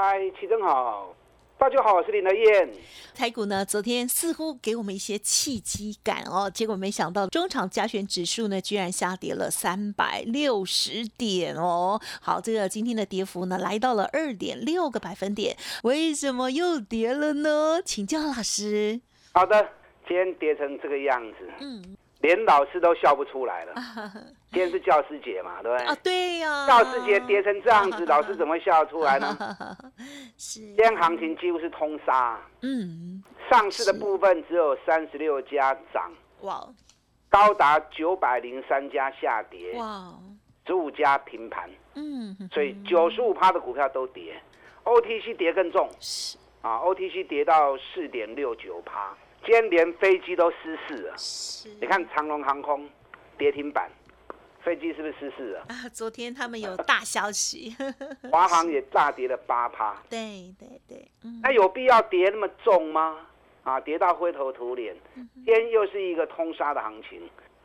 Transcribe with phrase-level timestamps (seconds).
[0.00, 1.12] 嗨，齐正好，
[1.58, 2.70] 大家好，我是林德燕。
[3.16, 12.00] 台股呢，昨天似乎给我们一些契机感哦，结果没想到中场加权指数呢，居然下跌了三百六十点哦。
[12.20, 17.82] 好，这个今天的跌幅呢，来到了二点六个百分点，为什么又跌了呢？
[17.84, 19.00] 请教老师。
[19.32, 19.68] 好的，
[20.06, 21.96] 今天跌成这个样子，嗯。
[22.20, 23.74] 连老师都笑不出来了。
[24.50, 25.86] 今天是教师节嘛，对不对？
[25.86, 26.66] 啊，对呀。
[26.66, 29.36] 教师节跌成这样子， 老师怎么会笑得出来呢？
[30.38, 30.60] 是。
[30.60, 32.38] 今天行情几乎是通杀。
[32.62, 33.22] 嗯。
[33.50, 36.10] 上市的部分只有三十六家涨。
[36.42, 36.66] 哇。
[37.30, 39.72] 高达九百零三家下跌。
[39.74, 40.12] 哇。
[40.66, 41.68] 十五家平盘。
[41.94, 42.36] 嗯。
[42.52, 44.34] 所以九十五趴的股票都跌
[44.84, 45.88] ，OTC 跌更重。
[46.00, 46.36] 是。
[46.62, 49.14] 啊，OTC 跌到四点六九趴。
[49.48, 51.14] 今天连飞机都失事了，
[51.80, 52.86] 你看长龙航空
[53.38, 53.90] 跌停板，
[54.60, 55.60] 飞机是不是失事了？
[55.68, 57.74] 啊，昨天他们有大消息，
[58.30, 59.96] 华航也大跌了八趴。
[60.10, 61.10] 对对对，
[61.42, 63.26] 那有必要跌那么重吗？
[63.62, 64.94] 啊，跌到灰头土脸。
[65.14, 67.18] 今天又是一个通杀的行情，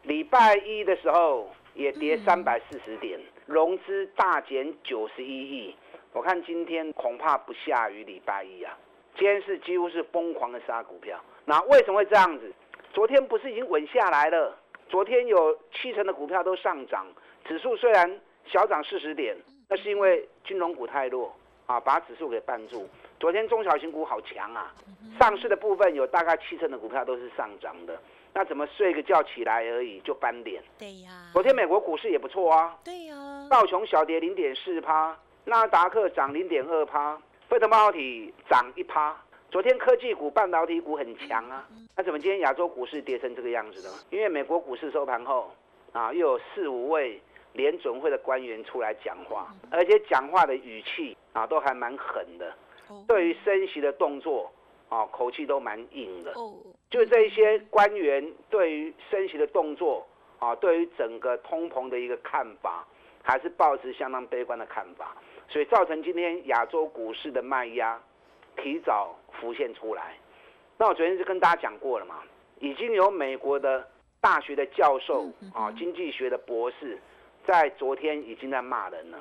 [0.03, 5.75] 礼拜一的时候也跌三百四十点，融资大减九十一亿。
[6.13, 8.73] 我看今天恐怕不下于礼拜一啊，
[9.17, 11.21] 今天是几乎是疯狂的杀股票。
[11.45, 12.51] 那为什么会这样子？
[12.93, 14.55] 昨天不是已经稳下来了？
[14.87, 17.05] 昨天有七成的股票都上涨，
[17.45, 19.35] 指数虽然小涨四十点，
[19.67, 21.35] 那是因为金融股太弱
[21.65, 22.87] 啊，把指数给绊住。
[23.19, 24.73] 昨天中小型股好强啊，
[25.19, 27.99] 上市的部分有大概七成的股票都是上涨的。
[28.35, 30.61] 那怎么睡个觉起来而已就翻脸？
[30.77, 31.11] 对呀。
[31.33, 32.77] 昨天美国股市也不错啊。
[32.83, 33.15] 对呀。
[33.49, 37.15] 道琼小跌零点四趴，纳达克涨零点二趴，
[37.47, 39.15] 费特半导体涨一趴。
[39.53, 41.63] 昨天科技股、半导体股很强啊，
[41.95, 43.93] 那怎么今天亚洲股市跌成这个样子呢？
[44.09, 45.53] 因为美国股市收盘后，
[45.91, 47.21] 啊，又有四五位
[47.51, 52.51] 联准会的官员出来讲话，而且讲话的语气啊，都还蛮狠的。
[53.07, 54.51] 对于升息的动作
[54.89, 56.33] 啊，口气都蛮硬的。
[56.89, 60.03] 就这一些官员对于升息的动作
[60.39, 62.83] 啊，对于整个通膨的一个看法，
[63.21, 65.15] 还是抱持相当悲观的看法，
[65.47, 68.01] 所以造成今天亚洲股市的卖压
[68.57, 69.15] 提早。
[69.41, 70.13] 浮现出来，
[70.77, 72.23] 那我昨天就跟大家讲过了嘛，
[72.59, 73.85] 已经有美国的
[74.21, 76.97] 大学的教授啊，经济学的博士，
[77.45, 79.17] 在昨天已经在骂人了，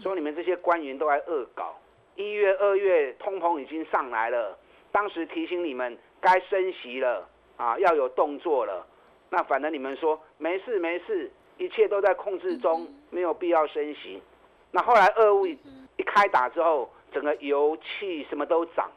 [0.00, 1.74] 说你们这些官员都在恶搞，
[2.14, 4.56] 一月、二月通膨已经上来了，
[4.92, 8.86] 当时提醒你们该升息了啊，要有动作了，
[9.28, 14.22] 那反正你们说没事没事，一切都在控制中，没有必要升息。
[14.70, 15.58] 那后来俄乌一
[16.04, 18.90] 开打之后，整个油气什么都涨。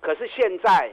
[0.00, 0.90] 可是现在，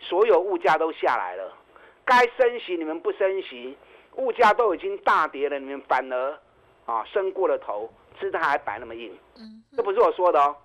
[0.00, 1.56] 所有物价都下来了，
[2.04, 3.76] 该升息你们不升息，
[4.16, 6.38] 物价都已经大跌了，你们反而
[6.86, 9.16] 啊升过了头，姿态还摆那么硬，
[9.76, 10.56] 这不是我说的哦，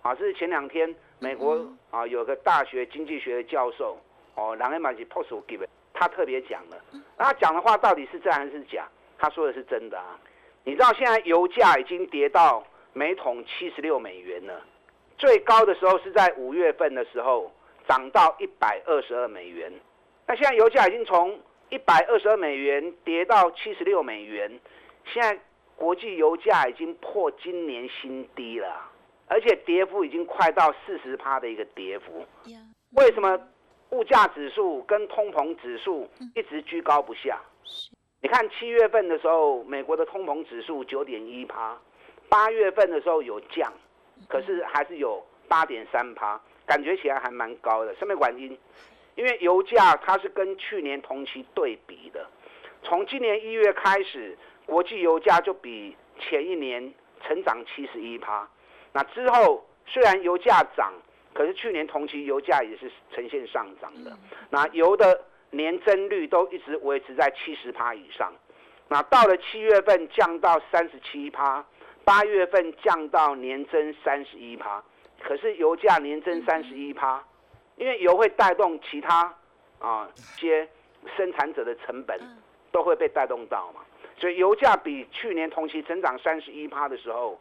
[0.00, 3.98] 啊这是前两天美国啊有个大学经济学的教授
[4.34, 6.76] 哦，两个马吉 post give，他特别讲了，
[7.18, 8.88] 他讲的话到底是真还是假？
[9.18, 10.18] 他说的是真的啊，
[10.64, 14.60] 你知道现在油价已经跌到每桶七十六美元了。
[15.18, 17.52] 最高的时候是在五月份的时候，
[17.88, 19.72] 涨到一百二十二美元。
[20.26, 21.38] 那现在油价已经从
[21.70, 24.60] 一百二十二美元跌到七十六美元，
[25.06, 25.38] 现在
[25.76, 28.90] 国际油价已经破今年新低了，
[29.26, 32.24] 而且跌幅已经快到四十趴的一个跌幅。
[32.90, 33.38] 为什么
[33.90, 37.40] 物价指数跟通膨指数一直居高不下？
[38.20, 41.76] 你看七月份的时候，美国的通膨指数九点一趴，
[42.28, 43.72] 八月份的时候有降。
[44.28, 47.94] 可是还是有八点三趴，感觉起来还蛮高的。
[47.96, 48.58] 什么原因？
[49.14, 52.26] 因为油价它是跟去年同期对比的，
[52.82, 56.92] 从今年一月开始，国际油价就比前一年
[57.22, 58.48] 成长七十一趴。
[58.92, 60.92] 那之后虽然油价涨，
[61.34, 64.16] 可是去年同期油价也是呈现上涨的。
[64.48, 68.32] 那油的年增率都一直维持在七十趴以上。
[68.88, 71.62] 那到了七月份降到三十七趴。
[72.04, 74.82] 八月份降到年增三十一趴，
[75.20, 77.22] 可是油价年增三十一趴，
[77.76, 79.32] 因为油会带动其他
[79.78, 80.68] 啊些
[81.16, 82.18] 生产者的成本
[82.70, 83.80] 都会被带动到嘛，
[84.16, 87.40] 所以油价比去年同期增长三十一趴的时候，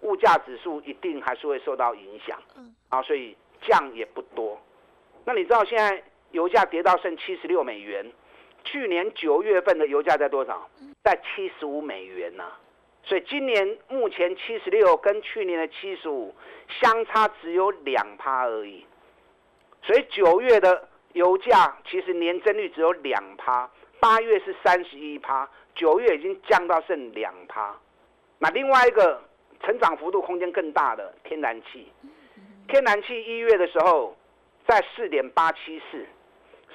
[0.00, 2.40] 物价指数一定还是会受到影响。
[2.56, 4.60] 嗯，啊，所以降也不多。
[5.24, 6.02] 那你知道现在
[6.32, 8.10] 油价跌到剩七十六美元，
[8.64, 10.68] 去年九月份的油价在多少？
[11.04, 12.44] 在七十五美元呢。
[13.02, 16.34] 所以今年目前七十六跟去年的七十五
[16.68, 18.84] 相差只有两趴而已。
[19.82, 23.68] 所以九月的油价其实年增率只有两趴，
[23.98, 27.74] 八月是三十一趴，九月已经降到剩两趴。
[28.38, 29.22] 那另外一个
[29.62, 31.90] 成长幅度空间更大的天然气，
[32.68, 34.16] 天然气一月的时候
[34.66, 36.06] 在四点八七四，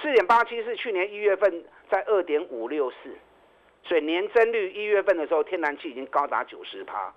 [0.02, 3.16] 四点八七四去年一月份在二点五六四，
[3.86, 7.14] 所以年增率一月份的时候天然气已经高达九十趴。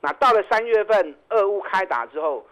[0.00, 2.46] 那到了三月份俄乌开打之后，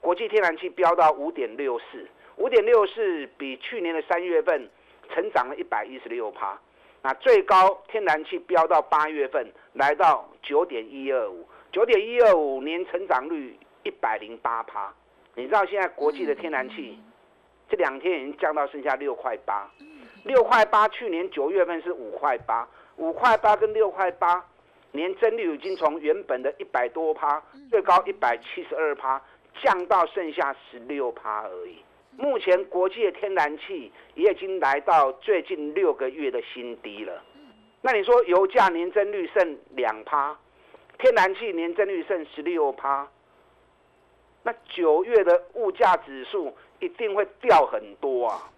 [0.00, 2.08] 国际天然气飙到五点六四。
[2.36, 4.68] 五点六四比去年的三月份
[5.12, 6.58] 成长了一百一十六趴，
[7.00, 14.92] 那最高天然气飙到八月份来到九点一二五，九点一二五年成长率一百零八趴。
[15.36, 16.98] 你知道现在国际的天然气
[17.68, 19.70] 这两天已经降到剩下六块八，
[20.24, 24.44] 六块八去年九月份是五块八，五块八跟六块八
[24.92, 29.20] 年增率已经从原本的一百多趴，最高一百七十二趴
[29.62, 31.78] 降到剩下十六趴而已。
[32.16, 37.20] 目前国际的天然气也已经来到最近六个月的新低了。
[37.80, 40.38] 那你说油价年增率剩两趴，
[40.98, 43.08] 天然气年增率剩十六趴，
[44.44, 48.48] 那九月的物价指数一定会掉很多啊，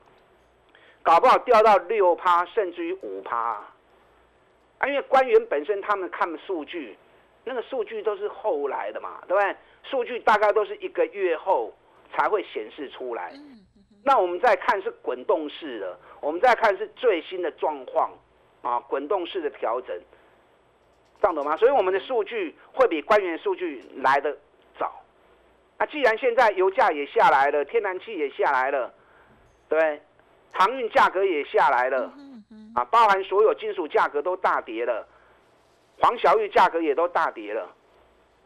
[1.03, 3.65] 搞不好掉到六趴甚至于五趴
[4.79, 4.89] 啊。
[4.89, 6.97] 因为官员本身他们看数据，
[7.45, 9.57] 那个数据都是后来的嘛，对不对？
[9.83, 11.73] 数据大概都是一个月后。
[12.15, 13.33] 才会显示出来。
[14.05, 18.11] 那我们再看是滚动式的，我们再看是最新的状况
[18.63, 20.01] 啊，滚动式的调整，
[21.21, 21.57] 这样懂吗？
[21.57, 24.35] 所以我们的数据会比官员数据来的
[24.79, 25.03] 早。
[25.79, 28.95] 那既然现在油价也下来了，天然气也下来了，
[29.69, 30.01] 对，
[30.53, 32.11] 航运价格也下来了，
[32.77, 35.09] 啊，包含所有金属价格都大跌了，
[35.99, 37.67] 黄小玉价格也都大跌了。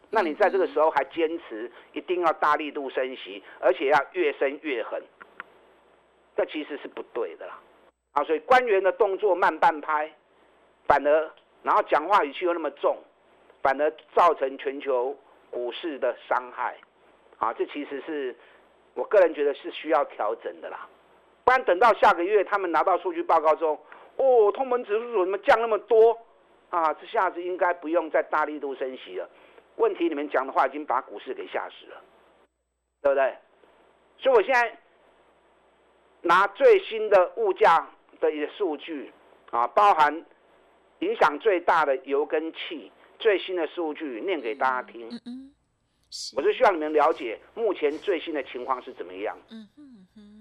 [0.08, 5.02] 那你在这个时候还坚持一定要大力度升息，而且要越升越狠，
[6.36, 7.58] 这其实是不对的啦。
[8.12, 10.08] 啊，所以官员的动作慢半拍，
[10.86, 11.30] 反而
[11.64, 12.96] 然后讲话语气又那么重，
[13.62, 15.16] 反而造成全球
[15.50, 16.76] 股市的伤害。
[17.38, 18.36] 啊，这其实是
[18.94, 20.86] 我个人觉得是需要调整的啦。
[21.42, 23.78] 不然等到下个月他们拿到数据报告之后，
[24.20, 26.16] 哦，通膨指数怎么降那么多？
[26.68, 29.28] 啊，这下子应该不用再大力度升息了。
[29.76, 32.02] 问题你们讲的话已经把股市给吓死了，
[33.00, 33.34] 对不对？
[34.18, 34.78] 所以我现在
[36.20, 37.88] 拿最新的物价
[38.20, 39.10] 的一些数据
[39.50, 40.24] 啊，包含
[40.98, 45.08] 影响最大的油跟气最新的数据念给大家听。
[46.36, 49.34] 我是希望你们了解目前最新的情况是怎么样。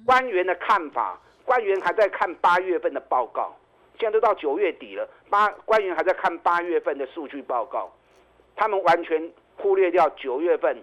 [0.05, 3.55] 官员的看法，官员还在看八月份的报告，
[3.99, 7.91] 现在都到九月底了，八官员还在看八月份的数据报告。
[8.55, 10.77] 他们完全忽略掉九月份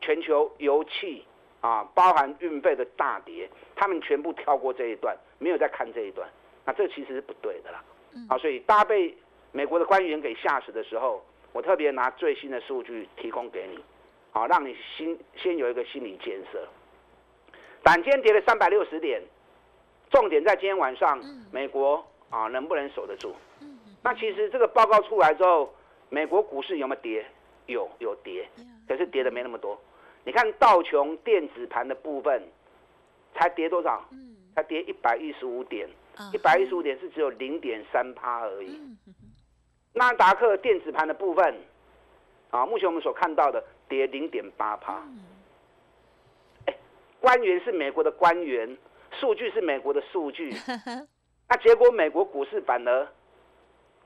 [0.00, 1.24] 全球油气
[1.60, 6.28] 啊，包含运费的大跌，他们全部跳过这一段，没有在看这一段。
[6.64, 7.82] 那这其实是不对的啦。
[8.28, 9.16] 啊，所以大家被
[9.52, 13.82] 美国的官员给吓死的时候，我特别拿最新的数据提供给你，
[14.32, 16.66] 好，让你心先有一个心理建设。
[17.82, 19.22] 板间跌了三百六十点，
[20.10, 21.18] 重点在今天晚上，
[21.50, 23.34] 美国啊能不能守得住？
[24.02, 25.72] 那其实这个报告出来之后。
[26.12, 27.24] 美国股市有没有跌？
[27.66, 28.44] 有，有跌，
[28.88, 29.80] 可是跌的没那么多。
[30.24, 32.42] 你看道琼电子盘的部分，
[33.32, 34.04] 才跌多少？
[34.56, 35.88] 才跌一百一十五点，
[36.32, 38.76] 一百一十五点是只有零点三趴而已。
[39.92, 41.54] 纳达克电子盘的部分，
[42.50, 45.00] 啊，目前我们所看到的跌零点八趴。
[46.66, 46.74] 哎，
[47.20, 48.76] 官员是美国的官员，
[49.12, 50.52] 数据是美国的数据，
[51.50, 53.08] 那结果美国股市反而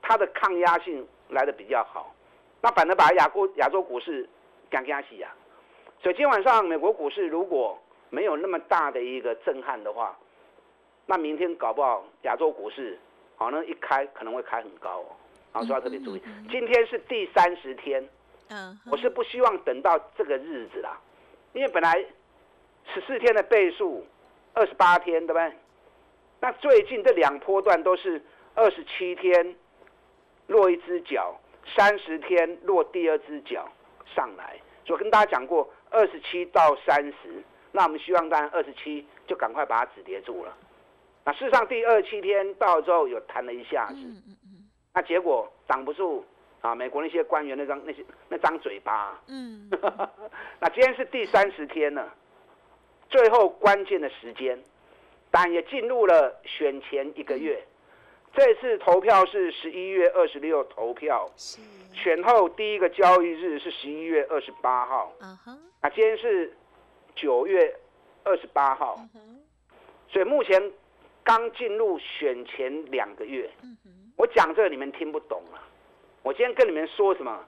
[0.01, 1.07] 它的抗压性。
[1.29, 2.13] 来的比较好，
[2.61, 4.29] 那反而把亚国亚洲股市
[4.69, 5.33] 赶压死呀。
[5.99, 7.75] 所以今天晚上美国股市如果
[8.11, 10.15] 没有那么大的一个震撼的话，
[11.07, 12.99] 那明天搞不好亚洲股市
[13.39, 15.07] 可能一开可能会开很高哦。
[15.51, 16.21] 好，所以要特别注意。
[16.51, 18.07] 今天是第三十天，
[18.49, 20.95] 嗯，我是不希望等到这个日子啦，
[21.53, 22.05] 因为本来
[22.93, 24.05] 十四天的倍数，
[24.53, 25.51] 二十八天对不对？
[26.39, 28.21] 那最近这两波段都是
[28.53, 29.55] 二十七天。
[30.47, 31.35] 落一只脚，
[31.75, 33.67] 三十天落第二只脚
[34.15, 34.55] 上来。
[34.85, 40.55] 所以跟大家讲过，二十七到三十，那我们希望大家二十七就赶快把它止跌住了。
[41.23, 43.97] 那事实上第二七天到了之后有弹了一下子，
[44.93, 46.23] 那结果挡不住
[46.61, 49.19] 啊，美国那些官员那张那些那张嘴巴。
[49.25, 49.67] 嗯。
[50.61, 52.13] 那今天是第三十天了，
[53.09, 54.63] 最后关键的时间，
[55.37, 57.61] 但也进入了选前一个月。
[58.33, 61.29] 这次投票是十一月二十六投票，
[61.93, 65.11] 选后第一个交易日是十一月二十八号。
[65.19, 65.37] 啊
[65.81, 66.55] 那今天是
[67.17, 67.75] 九月
[68.23, 68.97] 二十八号，
[70.07, 70.71] 所以目前
[71.21, 73.49] 刚进入选前两个月。
[74.15, 75.59] 我讲这个你们听不懂啊！
[76.23, 77.43] 我今天跟你们说什么，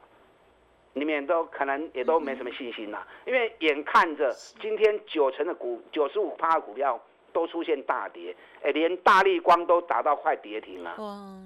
[0.92, 7.02] 你们都可能也都没什么信心啦，因为眼看着今天九成的股，九十五趴的股票。
[7.34, 10.96] 都出现大跌，哎，连大力光都达到快跌停了。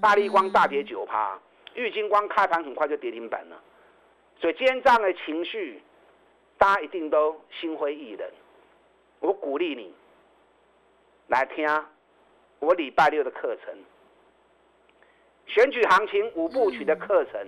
[0.00, 1.38] 大力光大跌九趴，
[1.74, 3.60] 玉金光开盘很快就跌停板了。
[4.40, 5.82] 所以今天这样的情绪，
[6.58, 8.28] 大家一定都心灰意冷。
[9.20, 9.94] 我鼓励你
[11.28, 11.66] 来听
[12.58, 13.74] 我礼拜六的课程，
[15.46, 17.46] 选举行情五部曲的课程。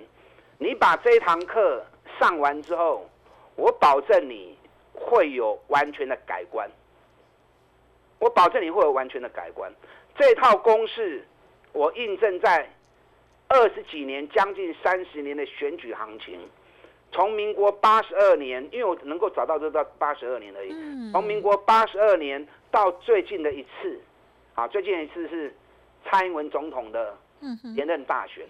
[0.59, 1.85] 你把这堂课
[2.21, 3.09] 上完之后，
[3.57, 4.57] 我保证你
[4.93, 6.71] 会有完全的改观。
[8.25, 9.71] 我保证你会有完全的改观。
[10.16, 11.23] 这套公式，
[11.73, 12.66] 我印证在
[13.49, 16.40] 二十几年、将近三十年的选举行情，
[17.12, 20.73] 从民国八十二年，因为我能够找到这到八十二年而已。
[21.12, 24.00] 从民国八十二年到最近的一次，
[24.54, 25.54] 啊，最近一次是
[26.07, 27.14] 蔡英文总统的
[27.76, 28.47] 连任大选，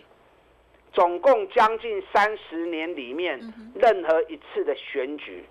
[0.93, 3.41] 总共将近三十年里面，
[3.75, 5.45] 任何一次的选举，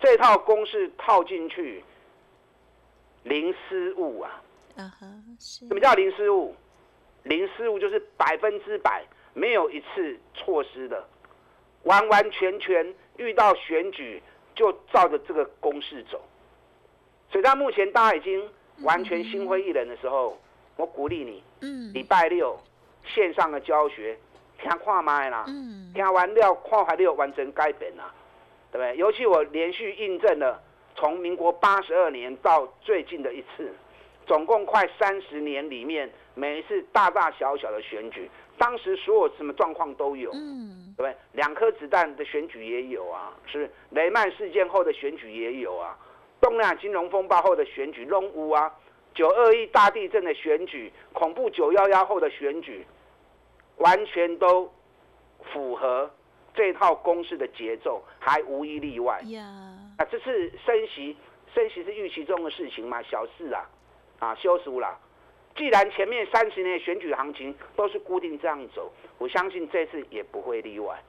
[0.00, 1.84] 这套公式套进去。
[3.26, 4.40] 零失误啊！
[4.76, 6.54] 嗯哼，什么叫零失误？
[7.24, 9.04] 零失误就是百分之百
[9.34, 11.04] 没有一次错失的，
[11.82, 14.22] 完完全全遇到选举
[14.54, 16.22] 就照着这个公式走。
[17.28, 18.48] 所以到目前大家已经
[18.82, 20.38] 完全心灰意冷的时候，
[20.76, 22.56] 我鼓励你，嗯，礼拜六
[23.04, 24.16] 线上的教学
[24.62, 28.14] 听看麦啦，嗯，听完了看完了完成改变啦，
[28.70, 28.96] 对不对？
[28.96, 30.62] 尤其我连续印证了。
[30.96, 33.72] 从民国八十二年到最近的一次，
[34.26, 41.14] 总共快三十年里面，每一次大大小小的选举，当时所有什么状况都有，嗯，对不对？
[41.32, 45.96] 两颗子弹的选举也有啊，是雷曼事件后的选举也有啊，
[46.40, 48.72] 东南亚金融风暴后的选举弄乌啊，
[49.14, 52.86] 九二一大地震的选举，恐怖九幺幺后的选举，
[53.76, 54.72] 完全都
[55.52, 56.10] 符合
[56.54, 59.20] 这套公式的节奏，还无一例外。
[59.96, 61.16] 啊，这次升息，
[61.54, 63.68] 升息是预期中的事情嘛，小事啊，
[64.18, 64.98] 啊，休书啦。
[65.56, 71.02] 既然前面三十年选举行情都是固定这样走，我相信这次也不会例外。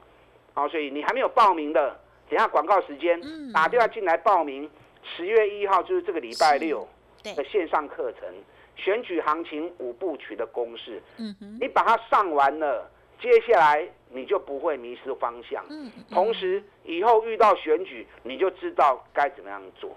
[0.54, 4.70] 好，所以你还没有报名的，等下广告时间打电话进来报名。
[5.04, 6.86] 十月一号就是这个礼拜六
[7.24, 8.28] 的线上课程，
[8.76, 13.88] 选举行情五部曲的公式，嗯哼，你把它上完了，接下来。
[14.10, 15.66] 你就不会迷失方向。
[15.70, 19.94] 嗯，同时以后遇到选举，你就知道该怎么样做。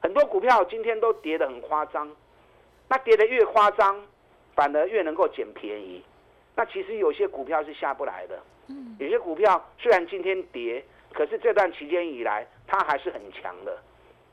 [0.00, 2.08] 很多股票今天都跌得很夸张，
[2.88, 4.00] 那跌得越夸张，
[4.54, 6.00] 反而越能够捡便宜。
[6.54, 8.40] 那其实有些股票是下不来的。
[8.68, 13.76] 嗯，有些股票虽然今天跌，可是这段期间以来它还是很强的。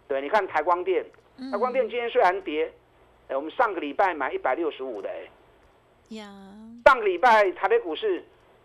[0.07, 1.03] 对，你看台光电，
[1.51, 2.71] 台光电今天虽然跌，
[3.29, 5.27] 哎，我们上个礼拜买一百六十五的，哎，
[6.09, 6.31] 呀，
[6.85, 8.23] 上个礼拜台北股市。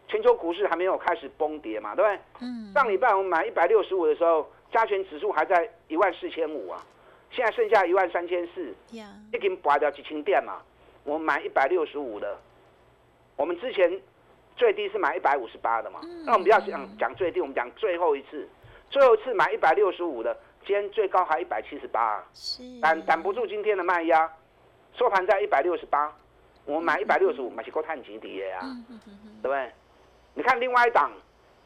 [0.08, 2.18] 全球股市还没有开始崩跌嘛，对不对？
[2.40, 2.70] 嗯。
[2.75, 6.84] 上礼拜我们买一百六十五的时候，加权指数还在一万四千五啊，
[7.30, 10.61] 现在剩下一万三千四，已经拔掉几千点嘛。
[11.04, 12.37] 我们买一百六十五的，
[13.37, 13.99] 我们之前
[14.54, 16.00] 最低是买一百五十八的嘛。
[16.26, 18.46] 那我们不要讲讲最低，我们讲最后一次，
[18.90, 24.30] 最后一次买一百六十五的，今天最高还一百七十八，是挡挡不住今天的卖压，
[24.92, 26.14] 收盘在一百六十八，
[26.64, 28.61] 我们买一百六十五，买是够探几底的呀，
[29.42, 29.73] 对不对？
[30.35, 31.11] 你看另外一档，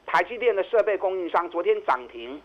[0.06, 2.40] 台积电的设备供应商昨天涨停，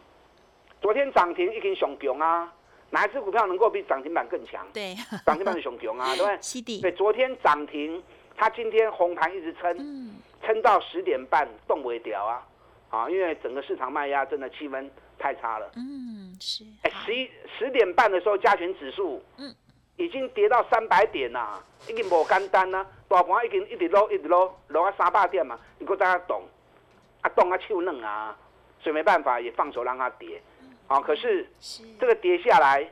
[0.81, 2.53] 昨天涨停一根熊熊啊，
[2.89, 4.67] 哪一只股票能够比涨停板更强？
[4.74, 6.79] 对，涨停板是熊熊啊，对不对？
[6.81, 8.03] 对，昨天涨停，
[8.36, 9.75] 它今天红盘一直撑，
[10.43, 12.48] 撑到十点半动不掉啊，
[12.89, 15.72] 啊，因为整个市场卖压真的气氛太差了。
[15.77, 16.65] 嗯，是。
[16.84, 19.55] 哎，十一十点半的时候加权指数，嗯。
[19.98, 26.41] 已经跌到三百点啦，已经无简单啦，大盘已经一直落，一直落，落啊三百点嘛，你搁大家懂，
[27.21, 28.36] 啊动啊手嫩啊，
[28.81, 30.41] 所以没办法也放手让它跌，
[30.88, 31.48] 啊，可是
[32.00, 32.89] 这个跌下来，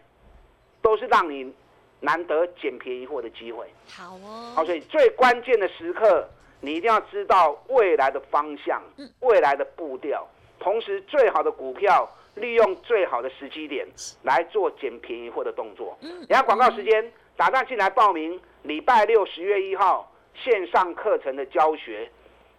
[0.81, 1.51] 都是让你
[1.99, 3.65] 难得捡便宜货的机会。
[3.87, 6.29] 好哦，好，所以最关键的时刻，
[6.61, 8.81] 你一定要知道未来的方向，
[9.21, 10.27] 未来的步调，
[10.59, 12.07] 同时最好的股票。
[12.39, 13.87] 利用最好的时机点
[14.23, 15.97] 来做捡便宜货的动作。
[16.01, 22.11] 嗯，然后广告时间，打算进来报名礼拜六十月一号线上课程的教学，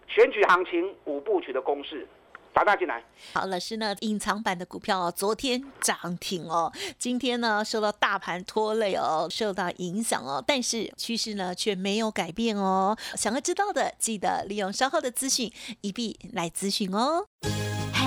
[0.07, 2.07] 选举行情五部曲的公式。
[2.53, 3.01] 打大进来，
[3.33, 3.95] 好，老师呢？
[4.01, 12.93] 隐藏版的股票哦，昨天涨停哦，今天呢受到大盘拖累哦，受到影响哦，但是趋势呢却没有改变哦。
[13.15, 17.25] 想要知道的，记得利用稍后的资讯一币来咨询哦。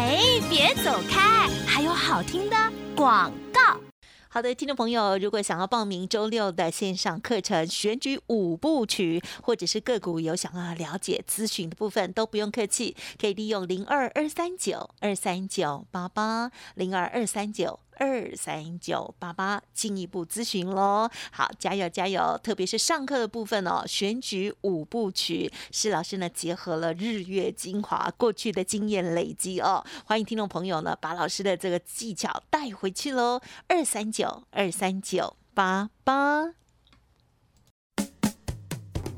[0.07, 0.21] 哎，
[0.51, 2.57] 别走开，还有好听的
[2.95, 3.81] 广告。
[4.29, 17.81] 好的，听众朋友，如果想要报名周六的线上课程选举五部曲，或者是个股有想要了解咨询的部分，都不用客气，可以利用零二二三九二三九八八零二二三九。
[17.97, 22.39] 二三九八八进一步咨询喽，好，加油加油！
[22.43, 36.64] 特别是上课的部分哦，选举五部曲，施老师呢结合了日月精华过去的经验累积哦，欢迎听众朋友呢把老师的这个技巧带回去喽，二三九二三九八八。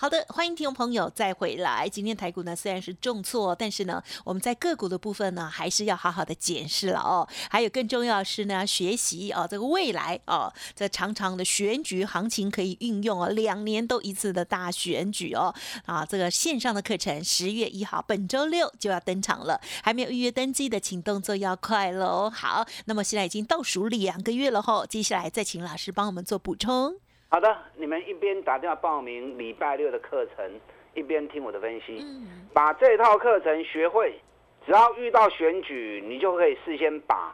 [0.00, 1.86] 好的，欢迎听众朋友再回来。
[1.86, 7.28] 今天台股呢虽然是重挫，但是呢，我们在个股的部分呢，还是要好好的检视了哦。
[7.50, 15.54] 还有更重要的是呢，学习哦，这个未来哦，这长长的选举行情可以运用哦，两年都一次的大选举哦
[15.84, 19.60] 啊，这个线上的课程十月一号，本周六就要登场了。
[19.82, 22.30] 还没有预约登记的，请动作要快喽。
[22.30, 26.94] 好，那么现在已经倒数两个月了吼，接下来再请老师帮我们做补充。
[27.32, 30.60] 好的，你们一边打电话报名礼拜六的课程，
[30.94, 32.04] 一边听我的分析，
[32.52, 34.18] 把这套课程学会。
[34.66, 37.32] 只要遇到选举，你就可以事先把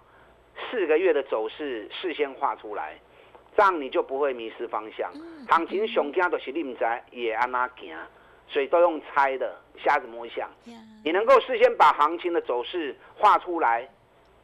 [0.71, 2.95] 四个月的走势事先画出来，
[3.57, 5.11] 这样你就不会迷失方向。
[5.49, 7.97] 行情熊惊都是你唔知也安那行，
[8.47, 10.47] 所以都用猜的，瞎子摸象。
[11.03, 13.89] 你能够事先把行情的走势画出来，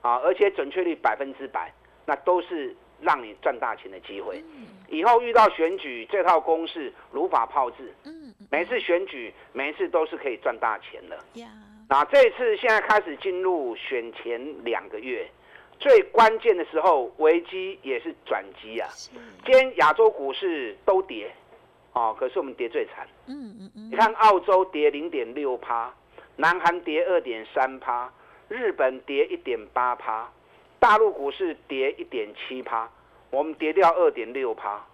[0.01, 1.71] 啊，而且准确率百分之百，
[2.07, 2.75] 那都是。
[3.03, 4.43] 让你赚大钱的机会，
[4.89, 7.93] 以后遇到选举这套公式如法炮制。
[8.05, 11.19] 嗯，每次选举，每一次都是可以赚大钱的。
[11.89, 15.29] 那这次现在开始进入选前两个月，
[15.79, 18.89] 最关键的时候，危机也是转机啊。
[19.45, 21.31] 今天亚洲股市都跌，
[21.93, 23.07] 哦，可是我们跌最惨。
[23.27, 23.91] 嗯嗯嗯。
[23.91, 25.93] 你看澳洲跌零点六趴，
[26.37, 28.11] 南韩跌二点三趴，
[28.49, 30.31] 日本跌一点八趴。
[30.83, 32.91] 大陆股市跌一点七趴，
[33.31, 34.85] 我们跌掉二点六趴，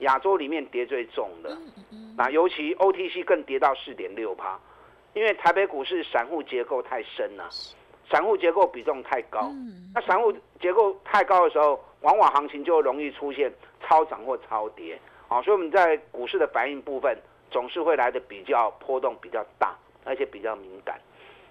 [0.00, 1.56] 亚洲里面跌最重的，
[2.18, 4.60] 那尤其 OTC 更跌到四点六趴，
[5.14, 7.48] 因为台北股市散户结构太深了，
[8.10, 9.50] 散户结构比重太高，
[9.94, 10.30] 那散户
[10.60, 17.16] 结构太高的时候，往往行情就容易出现超涨或超跌，啊，所以我们在股市的反应部分
[17.50, 21.00] 总是会来的比较波动比较大，而且比较敏感。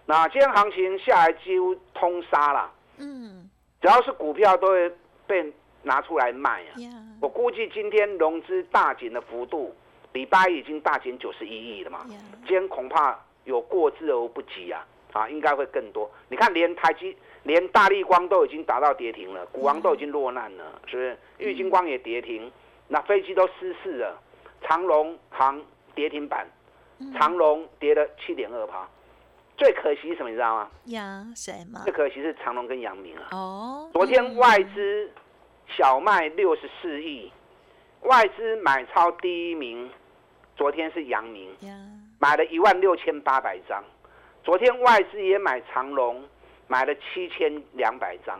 [0.05, 3.49] 那今天行情下来几乎通杀了，嗯。
[3.81, 4.91] 只要是股票都会
[5.25, 6.73] 被拿出来卖啊！
[7.21, 9.73] 我估计今天融资大减的幅度，
[10.13, 12.05] 礼拜已经大减九十一亿了嘛。
[12.39, 14.85] 今天恐怕有过之而不及啊！
[15.13, 16.09] 啊，应该会更多。
[16.29, 21.17] 你看，连台积、连大立光都已经达到跌停了，股王都已经落难了，是不是？
[21.37, 22.51] 玉金光也跌停，
[22.87, 24.21] 那飞机都失事了。
[24.61, 25.63] 长隆行
[25.95, 26.47] 跌停板，
[27.17, 28.87] 长隆跌了七点二趴。
[29.57, 30.69] 最可惜什么，你知道吗？
[30.85, 31.81] 呀，谁吗？
[31.83, 33.27] 最可惜是长隆跟阳明啊。
[33.31, 33.89] 哦。
[33.91, 35.09] 昨天外资
[35.75, 37.31] 小卖六十四亿，
[38.03, 39.89] 外资买超第一名，
[40.55, 41.49] 昨天是阳明，
[42.19, 43.83] 买了一万六千八百张。
[44.43, 46.23] 昨天外资也买长隆，
[46.67, 48.39] 买了七千两百张，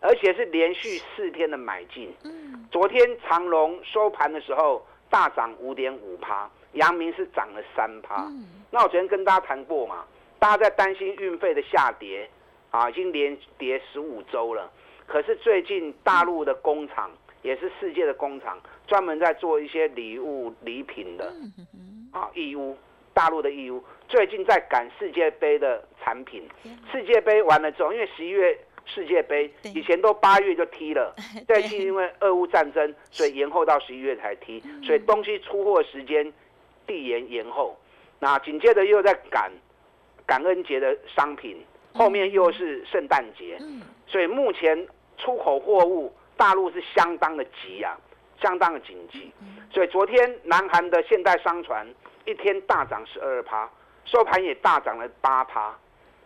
[0.00, 2.12] 而且是连续四天的买进。
[2.24, 2.66] 嗯。
[2.70, 8.24] 昨天长隆收盘的时候大涨五点五趴，阳明是涨了三趴。
[8.24, 8.64] 嗯。
[8.70, 10.02] 那我昨天跟大家谈过嘛？
[10.46, 12.30] 大家在担心运费的下跌，
[12.70, 14.70] 啊，已经连跌十五周了。
[15.04, 17.10] 可是最近大陆的工厂，
[17.42, 18.56] 也是世界的工厂，
[18.86, 21.34] 专门在做一些礼物礼品的，
[22.12, 22.76] 啊，义乌，
[23.12, 26.48] 大陆的义乌，最近在赶世界杯的产品。
[26.92, 31.12] 世界杯完了之后，因为十一月世界杯以前都八月就踢了，
[31.48, 36.32] 最近因为俄乌战争，所以延后到十一月才踢，所以东西出货时间
[36.86, 37.76] 递延延后。
[38.20, 39.50] 那紧接着又在赶。
[40.26, 41.56] 感恩节的商品，
[41.94, 43.58] 后面又是圣诞节，
[44.06, 44.86] 所以目前
[45.16, 47.96] 出口货物大陆是相当的急啊，
[48.42, 49.32] 相当的紧急。
[49.70, 51.86] 所以昨天南韩的现代商船
[52.24, 53.70] 一天大涨十二趴，
[54.04, 55.74] 收盘也大涨了八趴。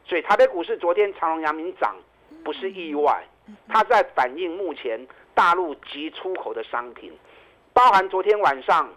[0.04, 1.94] 所以台北股市昨天长隆、阳明涨，
[2.42, 3.22] 不是意外，
[3.68, 4.98] 它在反映目前
[5.34, 7.12] 大陆急出口的商品，
[7.72, 8.88] 包含昨天晚上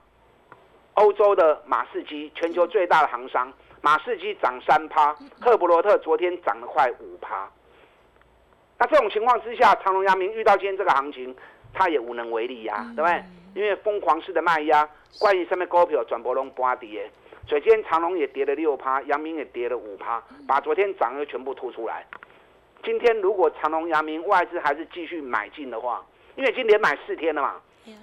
[0.96, 3.52] 欧洲的马士基，全球最大的航商，
[3.84, 7.52] 马士基涨三趴，赫伯罗特昨天涨了快五趴。
[8.80, 11.36] 那这种情况之下，长隆、阳明遇到今天这个行情，
[11.74, 13.22] 他也无能为力呀，对不对？
[13.56, 17.12] 因为疯狂式的卖压，关于上面股票转波龙波跌，
[17.46, 22.06] 所以今天长隆也跌了六趴，阳明也跌了五趴，把昨天涨的全部吐出来。
[22.86, 26.02] 今天如果长隆、阳明外资还是继续买进的话，
[26.38, 27.56] 因为已经连买四天了嘛，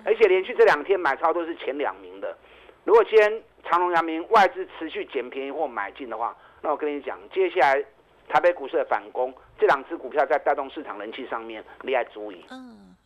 [0.05, 2.37] 而且连续这两天买超都是前两名的。
[2.85, 7.81] 如果今天长隆、阳明外资持续捡便宜或买进的话，那我跟你讲，接下来
[8.29, 12.45] 台北股市的反攻，这两只股票在带动市场人气上面，你要注意。
[12.51, 12.97] 嗯。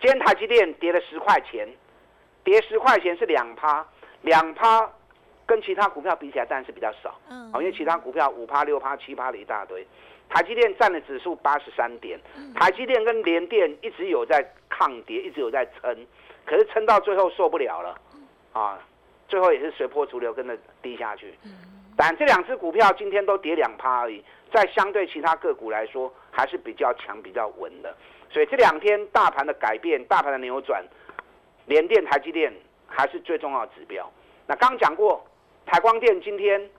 [0.00, 1.66] 今天台积电跌了十块钱，
[2.42, 3.86] 跌十块钱是两趴，
[4.20, 4.86] 两趴
[5.46, 9.86] 跟其他股票比起来当然是比较少，嗯，因为其他股票五趴、六趴、七趴的一大堆，
[10.28, 12.20] 台积电占的指数八十三点，
[12.54, 16.06] 台积电跟联电一直有在抗跌，一直有在撑，
[16.44, 17.98] 可是撑到最后受不了了，
[18.52, 18.78] 啊，
[19.28, 21.34] 最后也是随波逐流跟着低下去，
[21.96, 27.94] 但这两只股票今天都跌两趴而已，在相对其他个股来说还是比较强、比较稳的。
[28.30, 30.84] 所以这两天大盘的改变，大盘的扭转，
[31.66, 32.52] 联电、台积电
[32.86, 34.10] 还是最重要的指标。
[34.46, 35.24] 那刚讲过，
[35.64, 36.70] 台光电今天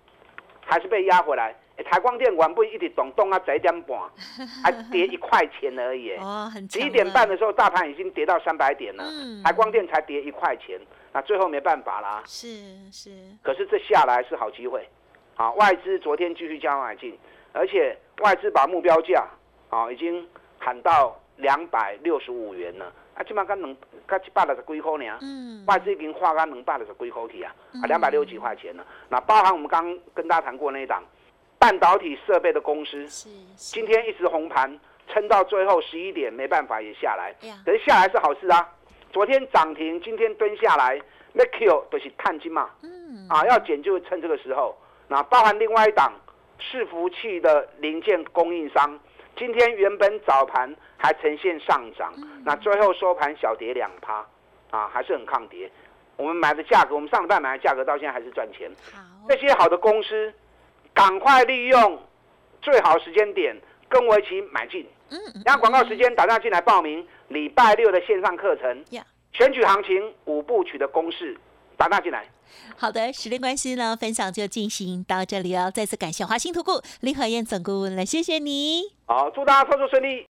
[0.65, 1.55] 还是被压回来。
[1.83, 3.99] 台光电晚不一直动动啊，十一点半，
[4.63, 6.11] 还跌一块钱而已。
[6.17, 9.03] 哦，很十一点半的时候，大盘已经跌到三百点了，
[9.43, 10.79] 台光电才跌一块钱。
[11.11, 12.23] 那最后没办法啦。
[12.25, 12.47] 是
[12.91, 13.11] 是。
[13.41, 14.88] 可是这下来是好机会，
[15.35, 17.17] 啊，外资昨天继续加买进，
[17.51, 19.27] 而且外资把目标价
[19.69, 20.27] 啊已经
[20.59, 21.19] 喊到。
[21.38, 23.75] 两百六十五元了，啊，起码刚两，
[24.07, 28.85] 刚一百六十几块呢，嗯外资已经花刚能百六十几块去啊，啊，两百六十几块钱了。
[29.09, 31.03] 那包含我们刚跟大家谈过那一档
[31.65, 33.08] 半导体设备的公司，
[33.56, 34.80] 今天一直红盘，
[35.12, 37.34] 撑到最后十一点，没办法也下来。
[37.65, 38.69] 可是下来是好事啊，
[39.12, 41.01] 昨天涨停，今天蹲下来，
[41.34, 42.69] 那 Q 都是碳金嘛，
[43.28, 44.78] 啊，要减就趁这个时候。
[45.08, 46.13] 那包含另外一档
[46.62, 48.99] 伺服器的零件供应商。
[49.36, 54.23] 今天原本早盘还呈现上涨，那最后收盘小跌两趴，
[54.69, 55.67] 啊，还是很抗跌。
[56.15, 58.69] 我们买的价格，我们上礼拜买的价格到现在还是赚钱。
[59.28, 60.32] 这些好的公司，
[60.95, 62.01] 赶快利用
[62.63, 63.55] 最好时间点
[63.88, 64.84] 跟我一起买进。
[65.10, 68.84] 嗯，让广告时间打电话进来报名礼拜六的线上课程，
[69.34, 71.38] 选举行情五部曲的公式。
[71.77, 72.25] 打大进来。
[72.77, 75.69] 好的，时间关系呢，分享就进行到这里哦。
[75.69, 78.84] 再次感谢华兴投顾林和燕总顾问了，谢谢你。
[79.05, 80.25] 好，祝大家操作顺利。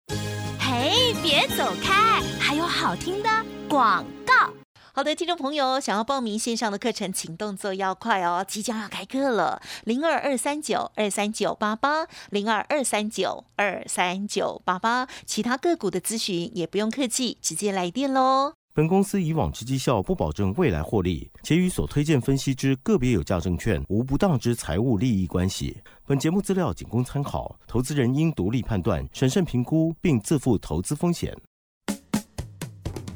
[0.60, 3.30] 嘿，别走开，还有好听的
[3.68, 4.54] 广告。
[4.94, 9.62] 好的，听众朋友，想要报名线上的课程，请动作要快哦，即将要开课了。
[9.86, 18.52] 零二二三九二三九八八，零二二三九二三九八八，其他个股的咨询也不用客气，直接来电喽。
[18.74, 25.78] 本公司以往之绩效不保证未来获利，且与所推荐分析之个别有价证券无不当之财务利益关系。
[26.06, 31.34] 本节目资料仅供参考，投资人应独立判断、审慎评估，并自负投资风险。